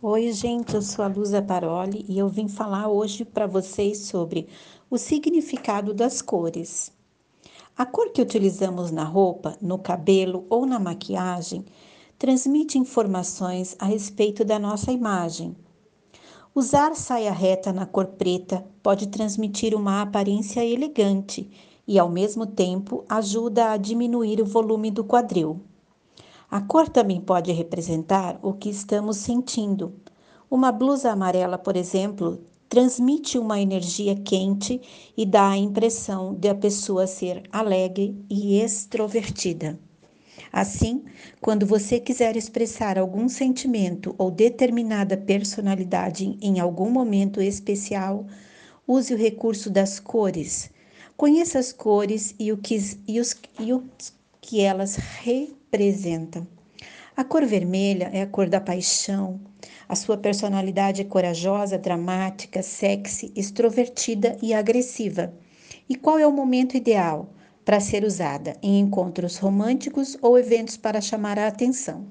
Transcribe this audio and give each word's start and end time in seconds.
Oi, 0.00 0.30
gente, 0.30 0.76
eu 0.76 0.80
sou 0.80 1.04
a 1.04 1.08
Luza 1.08 1.42
Paroli 1.42 2.06
e 2.08 2.20
eu 2.20 2.28
vim 2.28 2.46
falar 2.46 2.86
hoje 2.86 3.24
para 3.24 3.48
vocês 3.48 3.98
sobre 4.06 4.46
o 4.88 4.96
significado 4.96 5.92
das 5.92 6.22
cores. 6.22 6.92
A 7.76 7.84
cor 7.84 8.12
que 8.12 8.22
utilizamos 8.22 8.92
na 8.92 9.02
roupa, 9.02 9.58
no 9.60 9.76
cabelo 9.76 10.46
ou 10.48 10.64
na 10.64 10.78
maquiagem 10.78 11.64
transmite 12.16 12.78
informações 12.78 13.74
a 13.76 13.86
respeito 13.86 14.44
da 14.44 14.56
nossa 14.56 14.92
imagem. 14.92 15.56
Usar 16.54 16.94
saia 16.94 17.32
reta 17.32 17.72
na 17.72 17.84
cor 17.84 18.06
preta 18.06 18.64
pode 18.80 19.08
transmitir 19.08 19.74
uma 19.74 20.00
aparência 20.00 20.64
elegante 20.64 21.50
e, 21.88 21.98
ao 21.98 22.08
mesmo 22.08 22.46
tempo, 22.46 23.04
ajuda 23.08 23.72
a 23.72 23.76
diminuir 23.76 24.40
o 24.40 24.46
volume 24.46 24.92
do 24.92 25.02
quadril. 25.02 25.60
A 26.50 26.62
cor 26.62 26.88
também 26.88 27.20
pode 27.20 27.52
representar 27.52 28.38
o 28.42 28.54
que 28.54 28.70
estamos 28.70 29.18
sentindo. 29.18 29.92
Uma 30.50 30.72
blusa 30.72 31.10
amarela, 31.10 31.58
por 31.58 31.76
exemplo, 31.76 32.40
transmite 32.70 33.38
uma 33.38 33.60
energia 33.60 34.16
quente 34.16 34.80
e 35.14 35.26
dá 35.26 35.50
a 35.50 35.58
impressão 35.58 36.34
de 36.34 36.48
a 36.48 36.54
pessoa 36.54 37.06
ser 37.06 37.42
alegre 37.52 38.16
e 38.30 38.58
extrovertida. 38.62 39.78
Assim, 40.50 41.04
quando 41.38 41.66
você 41.66 42.00
quiser 42.00 42.34
expressar 42.34 42.98
algum 42.98 43.28
sentimento 43.28 44.14
ou 44.16 44.30
determinada 44.30 45.18
personalidade 45.18 46.38
em 46.40 46.60
algum 46.60 46.88
momento 46.88 47.42
especial, 47.42 48.26
use 48.86 49.12
o 49.12 49.18
recurso 49.18 49.68
das 49.68 50.00
cores. 50.00 50.70
Conheça 51.14 51.58
as 51.58 51.74
cores 51.74 52.34
e 52.38 52.50
o 52.52 52.56
que, 52.56 52.78
e 53.06 53.20
os, 53.20 53.36
e 53.60 53.70
o 53.74 53.84
que 54.40 54.62
elas 54.62 54.96
representam. 54.96 55.57
A 57.14 57.24
cor 57.24 57.44
vermelha 57.44 58.08
é 58.10 58.22
a 58.22 58.26
cor 58.26 58.48
da 58.48 58.58
paixão. 58.58 59.38
A 59.86 59.94
sua 59.94 60.16
personalidade 60.16 61.02
é 61.02 61.04
corajosa, 61.04 61.76
dramática, 61.76 62.62
sexy, 62.62 63.30
extrovertida 63.36 64.38
e 64.40 64.54
agressiva. 64.54 65.34
E 65.86 65.94
qual 65.94 66.18
é 66.18 66.26
o 66.26 66.32
momento 66.32 66.74
ideal 66.74 67.28
para 67.66 67.80
ser 67.80 68.02
usada? 68.02 68.56
Em 68.62 68.80
encontros 68.80 69.36
românticos 69.36 70.16
ou 70.22 70.38
eventos 70.38 70.78
para 70.78 71.02
chamar 71.02 71.38
a 71.38 71.46
atenção. 71.46 72.06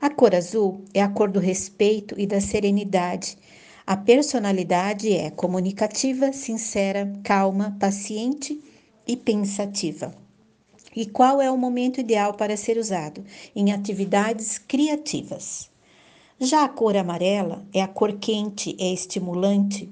A 0.00 0.10
cor 0.10 0.34
azul 0.34 0.82
é 0.92 1.00
a 1.00 1.08
cor 1.08 1.30
do 1.30 1.38
respeito 1.38 2.18
e 2.18 2.26
da 2.26 2.40
serenidade. 2.40 3.38
A 3.86 3.96
personalidade 3.96 5.12
é 5.12 5.30
comunicativa, 5.30 6.32
sincera, 6.32 7.12
calma, 7.22 7.76
paciente 7.78 8.60
e 9.06 9.16
pensativa. 9.16 10.23
E 10.94 11.06
qual 11.06 11.40
é 11.40 11.50
o 11.50 11.58
momento 11.58 12.00
ideal 12.00 12.34
para 12.34 12.56
ser 12.56 12.78
usado? 12.78 13.24
Em 13.54 13.72
atividades 13.72 14.58
criativas. 14.58 15.70
Já 16.38 16.64
a 16.64 16.68
cor 16.68 16.96
amarela 16.96 17.66
é 17.72 17.80
a 17.80 17.88
cor 17.88 18.12
quente, 18.14 18.76
é 18.78 18.92
estimulante, 18.92 19.90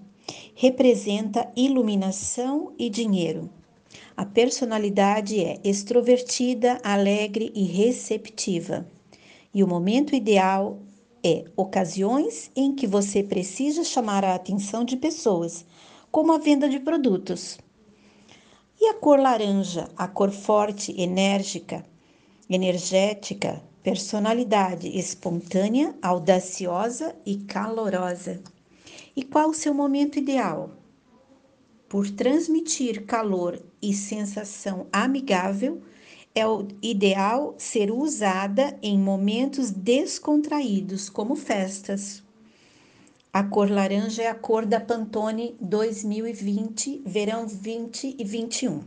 representa 0.55 1.51
iluminação 1.57 2.73
e 2.79 2.89
dinheiro. 2.89 3.51
A 4.17 4.25
personalidade 4.25 5.43
é 5.43 5.59
extrovertida, 5.65 6.79
alegre 6.83 7.51
e 7.55 7.65
receptiva. 7.65 8.87
E 9.55 9.63
o 9.63 9.69
momento 9.69 10.15
ideal 10.15 10.79
é 11.25 11.45
ocasiões 11.57 12.51
em 12.55 12.75
que 12.75 12.87
você 12.87 13.23
precisa 13.23 13.85
chamar 13.85 14.25
a 14.25 14.35
atenção 14.35 14.85
de 14.85 14.97
pessoas, 14.97 15.65
como 16.11 16.33
a 16.33 16.39
venda 16.39 16.69
de 16.69 16.81
produtos. 16.81 17.59
E 18.85 18.89
a 18.89 18.95
cor 18.95 19.21
laranja, 19.21 19.89
a 19.97 20.09
cor 20.09 20.33
forte, 20.33 20.93
enérgica, 21.01 21.85
energética, 22.51 23.63
personalidade 23.81 24.89
espontânea, 24.99 25.95
audaciosa 26.03 27.15
e 27.25 27.37
calorosa. 27.37 28.43
E 29.15 29.23
qual 29.23 29.51
o 29.51 29.55
seu 29.55 29.73
momento 29.73 30.19
ideal? 30.19 30.73
Por 31.89 32.11
transmitir 32.11 33.07
calor 33.07 33.57
e 33.81 33.95
sensação 33.95 34.89
amigável, 34.93 35.81
é 36.35 36.45
o 36.45 36.67
ideal 36.83 37.55
ser 37.59 37.89
usada 37.93 38.77
em 38.83 38.99
momentos 38.99 39.71
descontraídos, 39.71 41.09
como 41.09 41.37
festas. 41.37 42.22
A 43.35 43.43
cor 43.45 43.71
laranja 43.71 44.25
é 44.25 44.29
a 44.29 44.35
cor 44.35 44.67
da 44.67 44.79
Pantone 44.79 45.57
2020, 45.59 47.01
verão 47.07 47.47
20 47.47 48.17
e 48.19 48.25
21. 48.25 48.83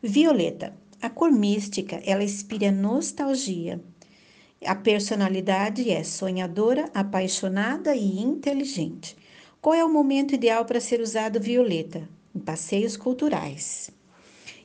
Violeta. 0.00 0.72
A 1.02 1.10
cor 1.10 1.32
mística, 1.32 2.00
ela 2.06 2.22
inspira 2.22 2.70
nostalgia. 2.70 3.82
A 4.64 4.76
personalidade 4.76 5.90
é 5.90 6.04
sonhadora, 6.04 6.88
apaixonada 6.94 7.92
e 7.96 8.20
inteligente. 8.20 9.16
Qual 9.60 9.74
é 9.74 9.84
o 9.84 9.92
momento 9.92 10.32
ideal 10.32 10.64
para 10.64 10.78
ser 10.78 11.00
usado 11.00 11.40
violeta? 11.40 12.08
Em 12.32 12.38
passeios 12.38 12.96
culturais. 12.96 13.90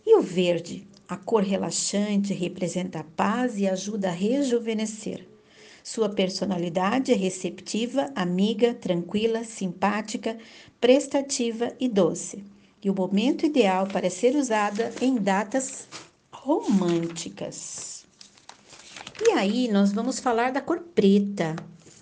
E 0.06 0.16
o 0.16 0.22
verde? 0.22 0.88
A 1.08 1.18
cor 1.18 1.42
relaxante 1.42 2.36
representa 2.36 3.00
a 3.00 3.04
paz 3.04 3.58
e 3.58 3.68
ajuda 3.68 4.10
a 4.10 4.12
rejuvenescer. 4.12 5.26
Sua 5.86 6.10
personalidade 6.10 7.12
é 7.12 7.16
receptiva, 7.16 8.12
amiga, 8.16 8.74
tranquila, 8.74 9.44
simpática, 9.44 10.36
prestativa 10.82 11.76
e 11.80 11.88
doce. 11.88 12.44
E 12.84 12.90
o 12.90 12.96
momento 12.96 13.46
ideal 13.46 13.86
para 13.86 14.10
ser 14.10 14.36
usada 14.36 14.92
em 15.00 15.14
datas 15.14 15.88
românticas. 16.32 18.04
E 19.22 19.34
aí, 19.34 19.68
nós 19.68 19.94
vamos 19.94 20.20
falar 20.20 20.52
da 20.52 20.60
cor 20.60 20.80
preta, 20.96 21.56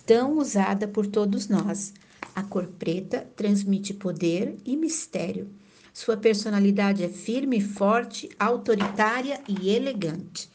tão 0.06 0.38
usada 0.38 0.88
por 0.88 1.06
todos 1.06 1.50
nós. 1.50 1.94
A 2.34 2.42
cor 2.42 2.68
preta 2.80 3.28
transmite 3.36 3.94
poder 3.94 4.56
e 4.64 4.78
mistério. 4.78 5.50
Sua 5.94 6.16
personalidade 6.16 7.04
é 7.04 7.10
firme, 7.10 7.60
forte, 7.60 8.30
autoritária 8.40 9.42
e 9.46 9.70
elegante. 9.70 10.53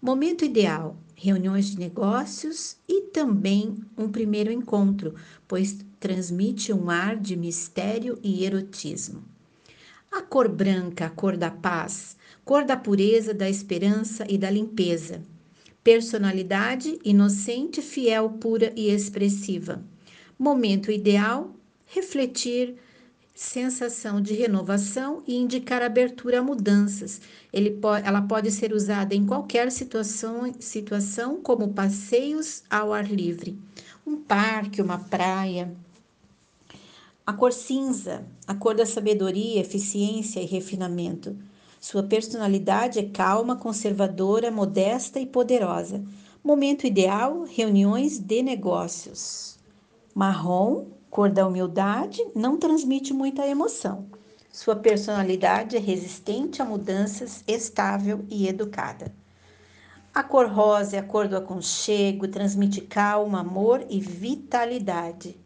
Momento 0.00 0.44
ideal: 0.44 0.96
reuniões 1.16 1.66
de 1.72 1.78
negócios 1.78 2.76
e 2.88 3.02
também 3.02 3.76
um 3.96 4.08
primeiro 4.08 4.52
encontro, 4.52 5.16
pois 5.48 5.84
transmite 5.98 6.72
um 6.72 6.88
ar 6.88 7.16
de 7.16 7.34
mistério 7.34 8.16
e 8.22 8.44
erotismo. 8.44 9.24
A 10.12 10.22
cor 10.22 10.48
branca, 10.48 11.06
a 11.06 11.10
cor 11.10 11.36
da 11.36 11.50
paz, 11.50 12.16
cor 12.44 12.64
da 12.64 12.76
pureza, 12.76 13.34
da 13.34 13.50
esperança 13.50 14.24
e 14.28 14.38
da 14.38 14.48
limpeza. 14.48 15.20
Personalidade 15.82 17.00
inocente, 17.04 17.82
fiel, 17.82 18.30
pura 18.30 18.72
e 18.76 18.90
expressiva. 18.90 19.82
Momento 20.38 20.92
ideal: 20.92 21.52
refletir, 21.86 22.76
sensação 23.38 24.20
de 24.20 24.34
renovação 24.34 25.22
e 25.24 25.36
indicar 25.36 25.80
abertura 25.80 26.40
a 26.40 26.42
mudanças. 26.42 27.20
Pode, 27.80 28.04
ela 28.04 28.20
pode 28.20 28.50
ser 28.50 28.72
usada 28.72 29.14
em 29.14 29.24
qualquer 29.24 29.70
situação, 29.70 30.52
situação, 30.58 31.40
como 31.40 31.68
passeios 31.72 32.64
ao 32.68 32.92
ar 32.92 33.08
livre, 33.08 33.56
um 34.04 34.16
parque, 34.16 34.82
uma 34.82 34.98
praia. 34.98 35.72
A 37.24 37.32
cor 37.32 37.52
cinza, 37.52 38.26
a 38.44 38.56
cor 38.56 38.74
da 38.74 38.84
sabedoria, 38.84 39.60
eficiência 39.60 40.40
e 40.40 40.44
refinamento. 40.44 41.36
Sua 41.80 42.02
personalidade 42.02 42.98
é 42.98 43.08
calma, 43.08 43.54
conservadora, 43.54 44.50
modesta 44.50 45.20
e 45.20 45.26
poderosa. 45.26 46.04
Momento 46.42 46.88
ideal: 46.88 47.44
reuniões 47.44 48.18
de 48.18 48.42
negócios. 48.42 49.56
Marrom, 50.12 50.97
cor 51.18 51.30
da 51.30 51.48
humildade, 51.48 52.24
não 52.32 52.56
transmite 52.56 53.12
muita 53.12 53.44
emoção. 53.44 54.06
Sua 54.52 54.76
personalidade 54.76 55.76
é 55.76 55.80
resistente 55.80 56.62
a 56.62 56.64
mudanças, 56.64 57.42
estável 57.44 58.24
e 58.30 58.46
educada. 58.46 59.12
A 60.14 60.22
cor 60.22 60.46
rosa 60.46 60.94
é 60.94 61.00
a 61.00 61.02
cor 61.02 61.26
do 61.26 61.36
aconchego, 61.36 62.28
transmite 62.28 62.82
calma, 62.82 63.40
amor 63.40 63.84
e 63.90 63.98
vitalidade. 63.98 65.36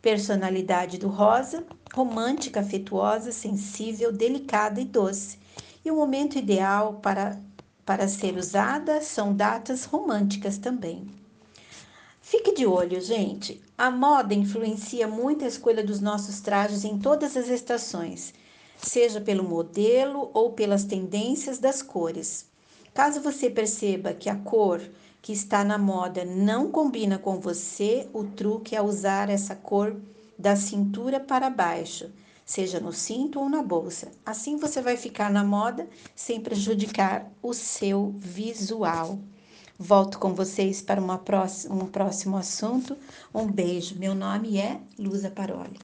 Personalidade 0.00 0.96
do 0.96 1.08
rosa, 1.08 1.62
romântica, 1.92 2.60
afetuosa, 2.60 3.32
sensível, 3.32 4.10
delicada 4.10 4.80
e 4.80 4.86
doce. 4.86 5.38
E 5.84 5.90
o 5.90 5.96
momento 5.96 6.38
ideal 6.38 7.00
para, 7.02 7.38
para 7.84 8.08
ser 8.08 8.38
usada 8.38 9.02
são 9.02 9.34
datas 9.34 9.84
românticas 9.84 10.56
também. 10.56 11.06
Fique 12.24 12.54
de 12.54 12.64
olho, 12.64 13.00
gente. 13.00 13.60
A 13.76 13.90
moda 13.90 14.32
influencia 14.32 15.08
muito 15.08 15.44
a 15.44 15.48
escolha 15.48 15.82
dos 15.84 16.00
nossos 16.00 16.40
trajes 16.40 16.84
em 16.84 16.96
todas 16.96 17.36
as 17.36 17.48
estações, 17.48 18.32
seja 18.78 19.20
pelo 19.20 19.42
modelo 19.42 20.30
ou 20.32 20.52
pelas 20.52 20.84
tendências 20.84 21.58
das 21.58 21.82
cores. 21.82 22.46
Caso 22.94 23.20
você 23.20 23.50
perceba 23.50 24.14
que 24.14 24.30
a 24.30 24.36
cor 24.36 24.80
que 25.20 25.32
está 25.32 25.64
na 25.64 25.76
moda 25.76 26.24
não 26.24 26.70
combina 26.70 27.18
com 27.18 27.40
você, 27.40 28.08
o 28.12 28.22
truque 28.22 28.76
é 28.76 28.80
usar 28.80 29.28
essa 29.28 29.56
cor 29.56 30.00
da 30.38 30.54
cintura 30.54 31.18
para 31.18 31.50
baixo, 31.50 32.08
seja 32.46 32.78
no 32.78 32.92
cinto 32.92 33.40
ou 33.40 33.48
na 33.48 33.62
bolsa. 33.64 34.12
Assim 34.24 34.56
você 34.56 34.80
vai 34.80 34.96
ficar 34.96 35.30
na 35.30 35.42
moda 35.42 35.88
sem 36.14 36.40
prejudicar 36.40 37.28
o 37.42 37.52
seu 37.52 38.14
visual. 38.16 39.18
Volto 39.84 40.20
com 40.20 40.32
vocês 40.32 40.80
para 40.80 41.00
próxima, 41.18 41.74
um 41.74 41.88
próximo 41.88 42.36
assunto. 42.36 42.96
Um 43.34 43.50
beijo. 43.50 43.98
Meu 43.98 44.14
nome 44.14 44.56
é 44.56 44.80
Luza 44.96 45.28
Paroli. 45.28 45.80